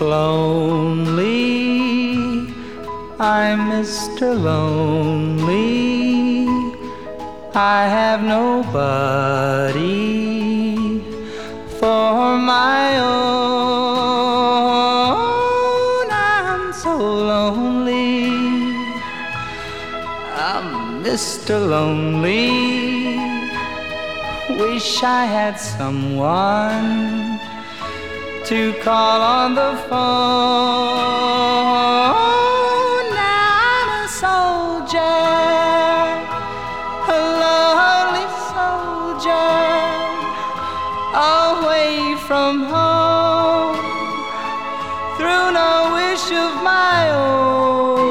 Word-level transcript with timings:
Lonely, 0.00 1.24
I'm 3.18 3.70
Mr. 3.70 4.38
Lonely. 4.38 5.96
I 7.54 7.88
have 7.88 8.22
nobody 8.22 9.86
for 11.80 12.36
my 12.36 12.98
own. 12.98 13.86
I'm 16.10 16.72
so 16.74 16.94
lonely. 16.98 18.28
I'm 20.36 21.02
Mr. 21.02 21.58
Lonely. 21.66 23.16
Wish 24.60 25.02
I 25.02 25.24
had 25.24 25.58
someone 25.58 27.40
to 28.46 28.72
call 28.74 29.20
on 29.22 29.54
the 29.56 29.74
phone. 29.88 29.96
Now 33.10 33.48
I'm 33.74 33.88
a 34.04 34.08
soldier, 34.22 35.00
a 37.10 37.18
lonely 37.42 38.28
soldier, 38.54 39.50
away 41.42 42.14
from 42.28 42.54
home, 42.74 43.76
through 45.16 45.46
no 45.50 45.72
wish 45.98 46.26
of 46.30 46.52
my 46.62 47.10
own. 47.10 48.06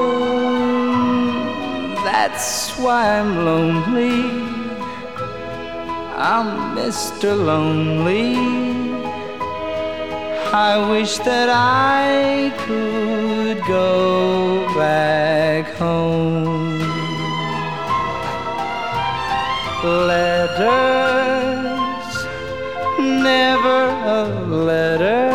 That's 2.03 2.49
why 2.77 3.19
I'm 3.19 3.31
lonely. 3.45 4.19
I'm 6.17 6.75
Mr. 6.75 7.29
Lonely. 7.37 8.75
I 10.55 10.77
wish 10.89 11.17
that 11.17 11.49
I 11.49 12.49
could 12.65 13.59
go 13.67 14.65
back 14.73 15.65
home. 15.75 16.79
Letters, 20.07 21.07
never 22.97 23.89
a 24.17 24.23
letter. 24.47 25.29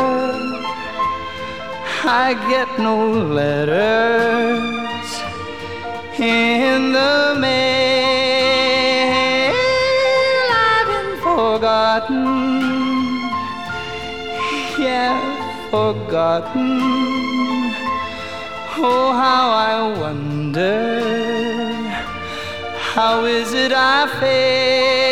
I 2.02 2.32
get 2.48 2.78
no 2.78 2.96
letters 3.10 5.08
in 6.18 6.92
the 6.94 7.36
mail. 7.38 8.32
I've 10.64 10.86
been 10.86 11.12
forgotten 11.20 12.89
yeah, 14.80 15.14
forgotten. 15.70 16.80
Oh, 18.82 19.12
how 19.12 19.50
I 19.50 19.98
wonder, 19.98 21.02
how 22.94 23.24
is 23.26 23.52
it 23.52 23.72
I 23.74 24.06
fail? 24.20 25.10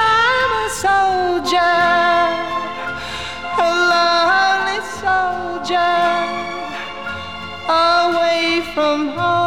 I'm 0.00 0.52
a 0.64 0.68
soldier, 0.86 1.78
a 3.66 3.68
lonely 3.92 4.80
soldier, 5.02 6.00
away 7.68 8.62
from 8.74 8.98
home, 9.08 9.37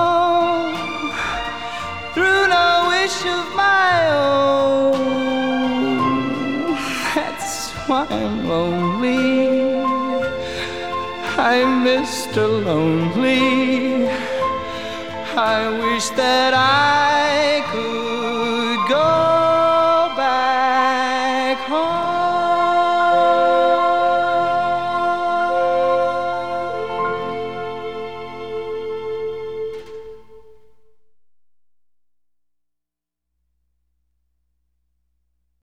I'm 7.93 8.47
lonely. 8.47 9.81
I'm 11.37 11.83
Mr. 11.85 12.47
Lonely. 12.65 14.07
I 15.35 15.69
wish 15.81 16.07
that 16.11 16.53
I 16.53 17.61
could. 17.69 18.10